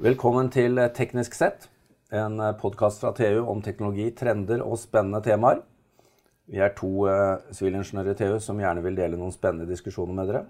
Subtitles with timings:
[0.00, 1.66] Velkommen til Teknisk sett,
[2.08, 5.58] en podkast fra TU om teknologi, trender og spennende temaer.
[6.48, 10.30] Vi er to uh, sivilingeniører i TU som gjerne vil dele noen spennende diskusjoner med
[10.30, 10.40] dere.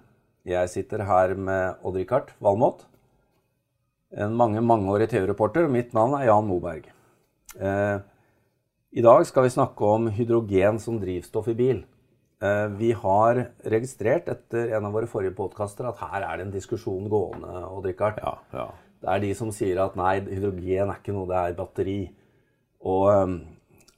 [0.47, 2.85] Jeg sitter her med Odd-Rikard Valmot,
[4.15, 5.67] en mange mangeårig TU-reporter.
[5.67, 6.87] Mitt navn er Jan Moberg.
[7.59, 7.99] Uh,
[8.95, 11.81] I dag skal vi snakke om hydrogen som drivstoff i bil.
[12.39, 16.55] Uh, vi har registrert etter en av våre forrige podkaster at her er det en
[16.55, 17.65] diskusjon gående.
[17.67, 18.23] Odd-Rikard.
[18.23, 18.69] Ja, ja.
[19.01, 21.99] Det er de som sier at nei, hydrogen er ikke noe, det er batteri.
[22.85, 23.39] Og um,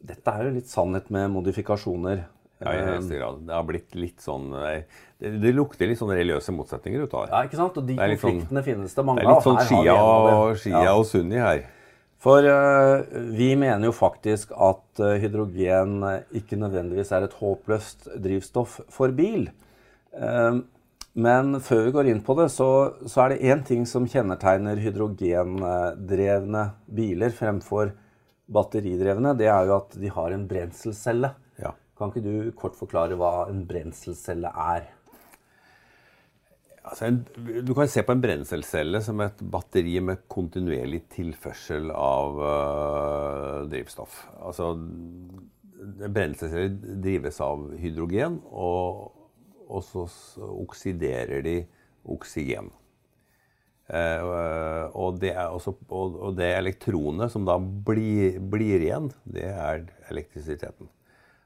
[0.04, 2.24] dette er jo litt sannhet med modifikasjoner.
[2.64, 3.42] Ja, i høyeste grad.
[3.44, 4.86] Det har blitt litt sånn eh,
[5.20, 7.32] Det, det lukter litt sånne religiøse motsetninger ut av det.
[7.34, 7.80] Ja, ikke sant?
[7.82, 9.26] Og de Det er sånn- konfliktene finnes det mange av.
[9.26, 10.58] Det er litt sånn Her Shia og.
[10.62, 10.94] Shia Ja.
[10.96, 11.66] og Sunni her.
[12.24, 13.04] For uh,
[13.36, 19.12] vi mener jo faktisk at uh, hydrogen uh, ikke nødvendigvis er et håpløst drivstoff for
[19.12, 19.50] bil.
[20.16, 20.64] Um,
[21.14, 22.68] men før vi går inn på det, så,
[23.06, 27.94] så er det én ting som kjennetegner hydrogendrevne biler fremfor
[28.54, 29.36] batteridrevne.
[29.38, 31.30] Det er jo at de har en brenselcelle.
[31.62, 31.76] Ja.
[32.00, 34.90] Kan ikke du kort forklare hva en brenselcelle er?
[36.84, 37.22] Altså en,
[37.64, 44.24] du kan se på en brenselcelle som et batteri med kontinuerlig tilførsel av øh, drivstoff.
[44.42, 49.14] Altså, en brenselcelle drives av hydrogen, og,
[49.74, 50.06] og så
[50.54, 51.58] oksiderer de
[52.04, 52.70] oksygen.
[53.92, 54.24] Eh,
[54.96, 60.90] og, det også, og, og det elektronet som da blir, blir igjen, det er elektrisiteten.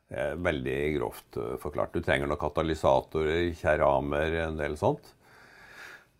[0.07, 1.95] Det er veldig grovt øh, forklart.
[1.95, 5.16] Du trenger noen katalysatorer, keramer, en del sånt.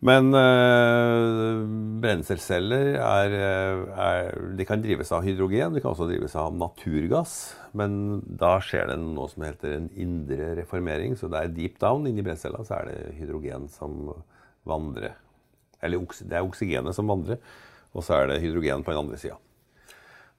[0.06, 1.64] Men øh,
[2.04, 7.56] brenselceller er, øh, er De kan drives av hydrogen, de kan også drives av naturgass.
[7.74, 11.18] Men da skjer det noe som heter en indre reformering.
[11.18, 14.12] Så det er deep down inni brenncella så er det hydrogen som
[14.70, 15.18] vandrer.
[15.82, 17.42] Eller det er oksygenet som vandrer,
[17.94, 19.38] og så er det hydrogen på den andre sida.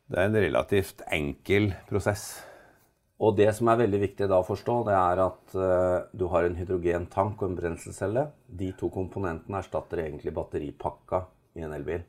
[0.08, 2.38] Det er en relativt enkel prosess.
[3.18, 6.46] Og det som er veldig viktig da å forstå, det er at eh, du har
[6.46, 8.28] en hydrogentank og en brenselcelle.
[8.46, 11.24] De to komponentene erstatter egentlig batteripakka
[11.58, 12.04] i en elbil.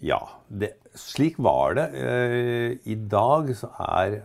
[0.00, 1.86] Ja, det, slik var det.
[1.92, 4.22] Eh, I dag så er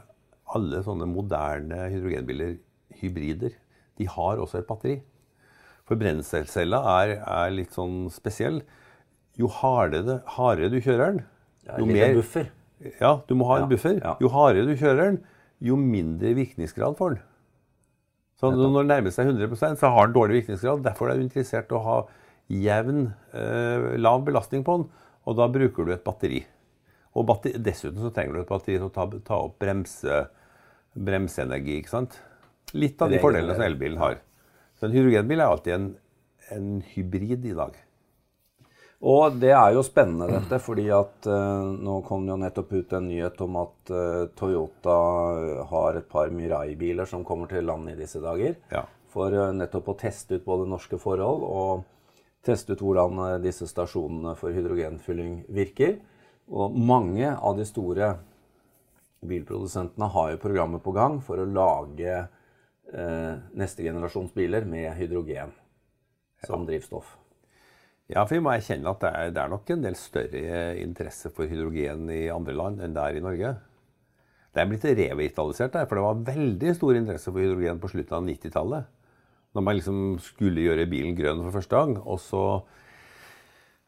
[0.56, 2.56] alle sånne moderne hydrogenbiler
[3.02, 3.60] hybrider.
[4.00, 4.98] De har også et batteri.
[5.86, 8.64] For brenselcella er, er litt sånn spesiell.
[9.36, 11.26] Jo hardere, hardere du kjører den,
[11.76, 12.48] jo mer.
[13.02, 14.00] Ja, du må ha en Ja, buffer.
[14.24, 15.20] Jo hardere du kjører den,
[15.64, 17.24] jo mindre virkningsgrad får den.
[18.36, 20.84] Så når den nærmer seg 100% så har den dårlig virkningsgrad.
[20.84, 21.98] Derfor er du interessert i å ha
[22.52, 24.90] jevn, eh, lav belastning på den.
[25.26, 26.44] Og da bruker du et batteri.
[27.16, 30.26] Og batteri, dessuten så trenger du et batteri til å ta, ta opp bremse,
[30.94, 31.80] bremseenergi.
[31.80, 32.20] ikke sant?
[32.76, 34.20] Litt av de fordelene som elbilen har.
[34.76, 35.90] Så en hydrogenbil er alltid en,
[36.52, 37.78] en hybrid i dag.
[39.06, 42.94] Og det er jo spennende dette, fordi at uh, nå kom det jo nettopp ut
[42.98, 44.96] en nyhet om at uh, Toyota
[45.70, 48.56] har et par Mirai-biler som kommer til landet i disse dager.
[48.74, 48.82] Ja.
[49.14, 51.86] For uh, nettopp å teste ut både norske forhold og
[52.46, 55.98] teste ut hvordan eh, disse stasjonene for hydrogenfylling virker.
[56.46, 58.14] Og mange av de store
[59.26, 65.54] bilprodusentene har jo programmet på gang for å lage eh, neste generasjons biler med hydrogen
[66.46, 67.16] som drivstoff.
[68.12, 71.32] Ja, for vi må erkjenne at det er, det er nok en del større interesse
[71.34, 73.56] for hydrogen i andre land enn det er i Norge.
[74.54, 78.16] Det er blitt revitalisert der, for det var veldig stor interesse for hydrogen på slutten
[78.20, 78.92] av 90-tallet.
[79.56, 81.98] Når man liksom skulle gjøre bilen grønn for første gang.
[82.04, 82.44] Og så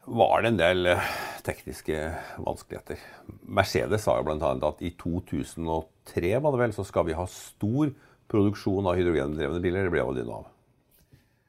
[0.08, 1.08] var det en del eh,
[1.46, 2.02] tekniske
[2.44, 3.00] vanskeligheter.
[3.44, 4.52] Mercedes sa jo bl.a.
[4.68, 7.92] at i 2003 var det vel, så skal vi ha stor
[8.28, 9.86] produksjon av hydrogendrevne biler.
[9.86, 10.54] Det ble aldri noe av.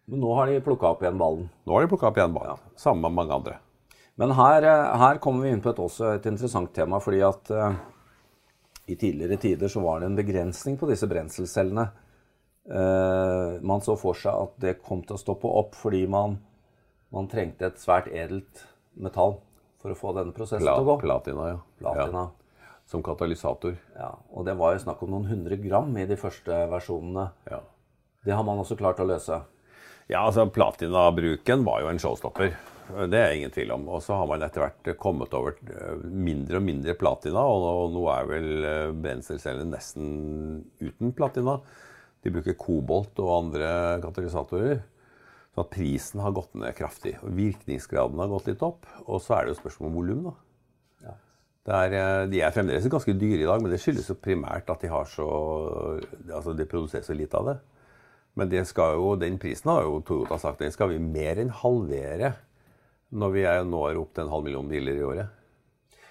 [0.10, 1.50] Men nå har de plukka opp igjen ballen.
[1.70, 3.60] Nå har de plukka opp igjen banen, sammen med mange andre.
[4.20, 7.52] Men her, eh, her kommer vi inn på et, også et interessant tema, fordi at
[7.56, 7.76] uh,
[8.90, 11.86] i tidligere tider så var det en begrensning på disse brenselcellene.
[12.70, 16.36] Uh, man så for seg at det kom til å stoppe opp fordi man,
[17.16, 18.66] man trengte et svært edelt
[19.00, 19.40] metall
[19.80, 20.98] for å få denne prosessen Pla, til å gå.
[21.06, 21.62] platina, ja.
[21.80, 22.26] Platina.
[22.28, 22.76] ja.
[22.90, 23.78] Som katalysator.
[23.94, 27.28] Ja, og det var jo snakk om noen hundre gram i de første versjonene.
[27.48, 27.62] Ja.
[28.26, 29.38] Det har man også klart å løse.
[30.10, 32.56] Ja, altså Platinabruken var jo en showstopper.
[32.90, 33.84] Det er ingen tvil om.
[33.94, 38.06] Og så har man etter hvert kommet over eh, mindre og mindre platina, og nå,
[38.10, 40.10] er vel eh, nesten
[40.82, 41.60] uten platina.
[42.26, 43.70] De bruker kobolt og andre
[44.04, 44.82] katalysatorer.
[45.54, 47.16] Så at prisen har gått ned kraftig.
[47.22, 48.90] og Virkningsgraden har gått litt opp.
[49.06, 50.38] Og så er det jo spørsmål om volum, da.
[51.06, 51.18] Ja.
[51.84, 54.82] Er, eh, de er fremdeles ganske dyre i dag, men det skyldes jo primært at
[54.82, 55.30] de har så
[56.34, 57.62] Altså, de produserer så lite av det.
[58.38, 62.36] Men jo, den prisen har jo Toyota sagt den skal vi mer enn halvere
[63.10, 65.36] når vi når opp til en halv million biler i året.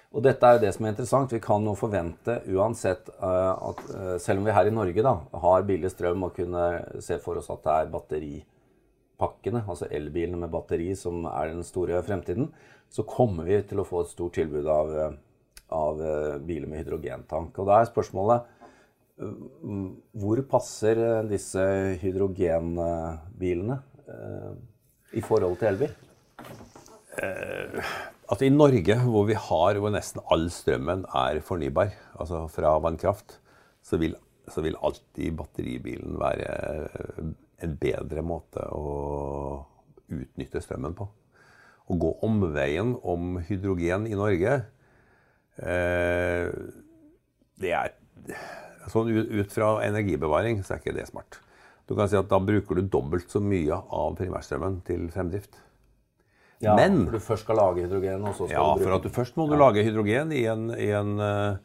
[0.09, 1.33] Og dette er jo det som er interessant.
[1.35, 5.15] Vi kan jo forvente uansett uh, at uh, selv om vi her i Norge da,
[5.43, 6.63] har billig strøm og kunne
[7.05, 12.01] se for oss at det er batteripakkene, altså elbilene med batteri, som er den store
[12.05, 12.49] fremtiden,
[12.89, 14.95] så kommer vi til å få et stort tilbud av,
[15.77, 17.53] av uh, biler med hydrogentank.
[17.61, 18.49] Og da er spørsmålet
[19.19, 21.63] hvor passer disse
[22.01, 23.79] hydrogenbilene
[25.11, 25.91] i forhold til elbil?
[28.29, 33.39] Altså I Norge, hvor vi har hvor nesten all strømmen er fornybar, altså fra vannkraft,
[33.83, 34.15] så vil,
[34.47, 36.49] så vil alltid batteribilen være
[37.65, 39.65] en bedre måte å
[40.09, 41.09] utnytte strømmen på.
[41.89, 44.59] Å gå omveien om hydrogen i Norge,
[45.57, 46.53] eh,
[47.59, 47.95] det er
[48.89, 51.39] Sånn ut, fra energibevaring så er ikke det smart.
[51.89, 55.57] Du kan si at Da bruker du dobbelt så mye av primærstrømmen til fremdrift.
[56.61, 58.95] Ja, Men- for du først skal lage hydrogen, og så skal Ja, du bruke for
[58.95, 61.57] at du først må du lage hydrogen i en, i en uh,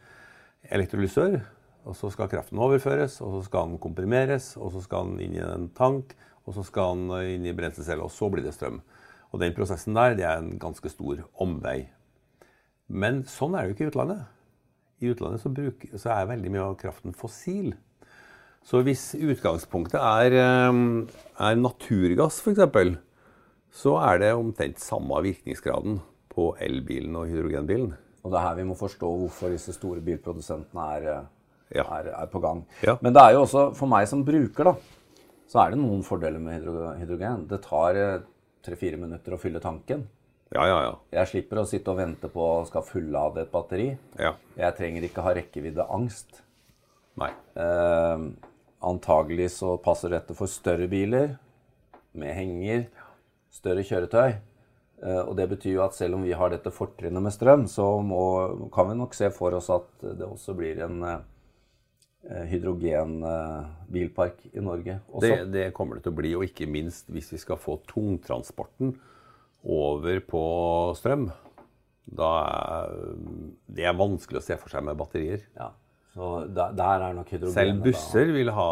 [0.70, 1.42] elektrolysør.
[1.84, 5.34] Og så skal kraften overføres, og så skal den komprimeres, og så skal den inn
[5.36, 6.14] i en tank,
[6.46, 8.80] og så skal den eh, inn i brenselcelle, og så blir det strøm.
[9.32, 11.88] Og den prosessen der, det er en ganske stor omvei.
[12.88, 14.24] Men sånn er det jo ikke i utlandet.
[15.02, 17.72] I utlandet så, bruk, så er veldig mye av kraften fossil.
[18.64, 20.78] Så hvis utgangspunktet er, eh,
[21.48, 22.96] er naturgass, f.eks.,
[23.74, 25.98] så er det omtrent samme virkningsgraden
[26.30, 27.92] på elbilen og hydrogenbilen.
[28.24, 31.24] Og det er her vi må forstå hvorfor disse store bilprodusentene er, eh,
[31.74, 31.82] Ja.
[31.98, 32.64] er, er på gang.
[32.82, 32.96] Ja.
[33.02, 34.74] Men det er jo også, for meg som bruker, da,
[35.50, 36.62] så er det noen fordeler med
[37.00, 37.48] hydrogen.
[37.48, 38.22] Det tar
[38.64, 40.06] tre-fire minutter å fylle tanken.
[40.52, 40.94] Ja, ja, ja.
[41.16, 43.94] Jeg slipper å sitte og vente på å skal fullade et batteri.
[44.20, 44.34] ja.
[44.58, 46.42] Jeg trenger ikke ha rekkeviddeangst.
[47.18, 47.30] Nei.
[47.58, 48.26] Eh,
[48.84, 51.36] antagelig så passer dette for større biler
[52.14, 52.86] med henger,
[53.54, 54.36] større kjøretøy.
[55.04, 57.86] Eh, og det betyr jo at selv om vi har dette fortrinnet med strøm, så
[58.04, 58.22] må,
[58.74, 65.00] kan vi nok se for oss at det også blir en eh, hydrogenbilpark i Norge
[65.10, 65.26] også.
[65.26, 68.94] Det, det kommer det til å bli, og ikke minst hvis vi skal få tungtransporten
[69.64, 70.44] over på
[70.98, 71.30] strøm.
[72.04, 72.98] Da er
[73.74, 75.46] det er vanskelig å se for seg med batterier.
[75.56, 75.70] Ja,
[76.14, 78.68] så der, der er nok hydrogen Selv busser vil ha,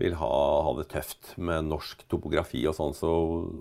[0.00, 0.32] vil ha,
[0.68, 2.96] ha det tøft med norsk topografi og sånn.
[2.96, 3.10] Så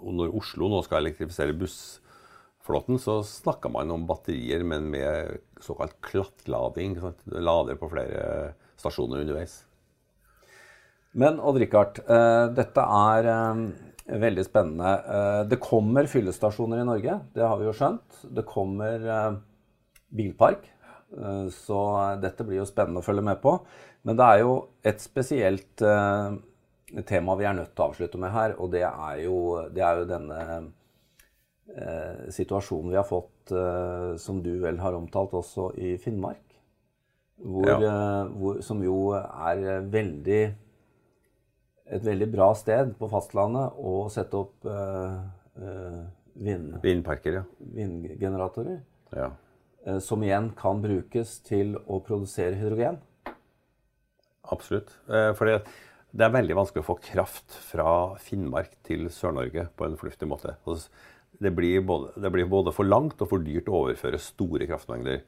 [0.05, 6.99] når Oslo nå skal elektrifisere bussflåten, så snakker man om batterier, men med såkalt klattlading.
[7.25, 9.63] Du lader på flere stasjoner underveis.
[11.13, 13.59] Men Odd-Rikard, eh, dette er eh,
[14.05, 14.91] veldig spennende.
[15.07, 18.23] Eh, det kommer fyllestasjoner i Norge, det har vi jo skjønt.
[18.35, 19.31] Det kommer eh,
[20.13, 20.67] bilpark,
[21.17, 21.79] eh, så
[22.21, 23.57] dette blir jo spennende å følge med på.
[24.03, 25.79] Men det er jo et spesielt
[27.07, 29.37] tema vi er nødt til å avslutte med her, og det er jo,
[29.71, 30.39] det er jo denne
[32.35, 33.53] situasjonen vi har fått,
[34.19, 36.43] som du vel har omtalt også i Finnmark.
[37.39, 38.27] Hvor, Ja.
[38.35, 40.41] hvor, som jo er veldig
[41.93, 45.15] et veldig bra sted på fastlandet å sette opp eh,
[45.61, 46.01] eh,
[46.33, 47.45] vind, Vindparker, ja.
[47.77, 48.81] vindgeneratorer.
[49.13, 49.29] ja.
[49.85, 52.99] eh, som igjen kan brukes til å produsere hydrogen.
[54.53, 54.89] Absolutt.
[55.07, 55.61] For det,
[56.25, 57.87] er veldig vanskelig å få kraft fra
[58.21, 60.57] Finnmark til Sør-Norge på en fornuftig måte.
[61.39, 65.23] Det blir, både, det blir både for langt og for dyrt å overføre store kraftmengder.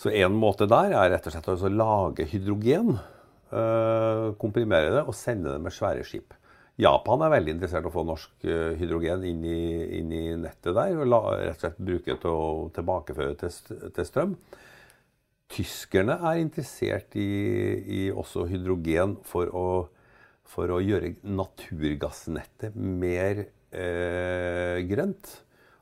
[0.00, 2.94] Så en måte der er rett og slett å lage hydrogen,
[4.38, 6.36] komprimere det og sende det med svære skip.
[6.80, 9.60] Japan er veldig interessert i å få norsk eh, hydrogen inn i,
[9.98, 13.80] inn i nettet der, og la, rett og slett bruke det til å tilbakeføre til,
[13.96, 14.36] til strøm.
[15.50, 17.26] Tyskerne er interessert i,
[17.82, 19.66] i også hydrogen for å,
[20.46, 25.34] for å gjøre naturgassnettet mer eh, grønt.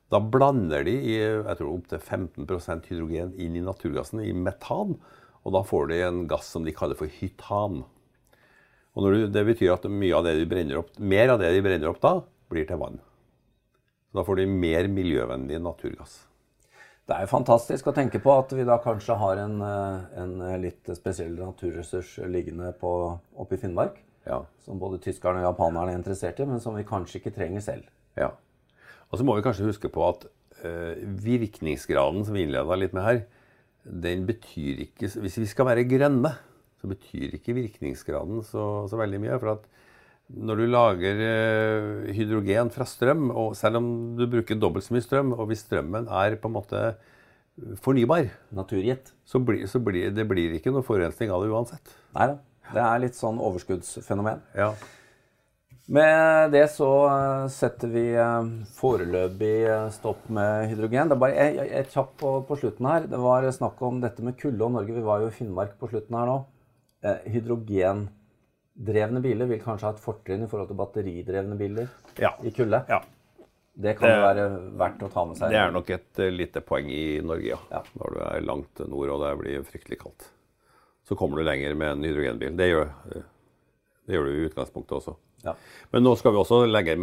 [0.08, 4.96] Da blander de i, jeg tror opptil 15% hydrogen inn i naturgassen, i metan.
[5.48, 7.80] Og da får de en gass som de kaller for hytan.
[8.98, 11.62] Og du, det betyr at mye av det de brenner opp, mer av det de
[11.64, 12.18] brenner opp da,
[12.52, 12.98] blir til vann.
[14.10, 16.18] Så da får de mer miljøvennlig naturgass.
[17.08, 20.34] Det er jo fantastisk å tenke på at vi da kanskje har en, eh, en
[20.60, 22.90] litt spesiell naturressurs liggende på,
[23.40, 23.96] oppe i Finnmark.
[24.28, 24.42] Ja.
[24.66, 27.88] Som både tyskerne og japanerne er interessert i, men som vi kanskje ikke trenger selv.
[28.20, 28.34] Ja.
[29.08, 30.28] Og så må vi kanskje huske på at
[30.60, 33.22] eh, virkningsgraden som vi innleda litt med her,
[33.88, 36.34] den betyr ikke Hvis vi skal være grønne,
[36.78, 39.38] så betyr ikke virkningsgraden så, så veldig mye.
[39.40, 39.66] For at
[40.28, 45.04] når du lager eh, hydrogen fra strøm, og selv om du bruker dobbelt så mye
[45.04, 46.82] strøm, og hvis strømmen er på en måte
[47.82, 49.14] fornybar, Naturgitt.
[49.24, 51.96] så blir, så blir det blir ikke noe forurensning av det uansett.
[52.14, 52.38] Nei da.
[52.68, 54.42] Det er litt sånn overskuddsfenomen.
[54.54, 54.74] Ja.
[55.88, 61.08] Med det så eh, setter vi eh, foreløpig eh, stopp med hydrogen.
[61.08, 63.06] Det er bare et, kjapp på, på, slutten her.
[63.08, 64.92] Det var snakk om dette med kulde og Norge.
[64.92, 66.34] Vi var jo i Finnmark på slutten her nå.
[67.08, 71.88] Eh, hydrogendrevne biler vil kanskje ha et fortrinn i forhold til batteridrevne biler
[72.20, 72.34] ja.
[72.44, 72.82] i kulde.
[72.90, 72.98] Ja.
[73.78, 74.44] Det kan det, være
[74.82, 75.54] verdt å ta med seg.
[75.54, 77.62] Det er nok et lite poeng i Norge, ja.
[77.72, 77.80] ja.
[77.96, 80.28] Når du er langt nord og det blir fryktelig kaldt.
[81.08, 82.60] Så kommer du lenger med en hydrogenbil.
[82.60, 85.16] Det gjør, det gjør du i utgangspunktet også.
[85.44, 85.54] Ja.
[85.90, 86.96] Men nå skal vi også legge,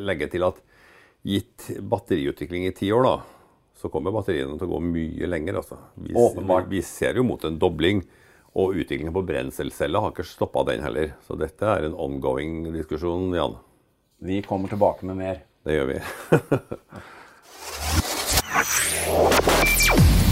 [0.00, 0.60] legge, til at
[1.26, 3.16] gitt batteriutvikling i ti år, da,
[3.76, 5.60] så kommer batteriene til å gå mye lenger.
[5.62, 5.76] Altså.
[5.98, 6.14] Vi,
[6.70, 8.04] vi, ser jo mot en dobling.
[8.56, 11.10] Og utviklingen på brenselceller har ikke stoppa den heller.
[11.26, 13.58] Så dette er en ongoing diskusjon, Jan.
[14.24, 15.42] Vi kommer tilbake med mer.
[15.66, 15.98] Det gjør vi.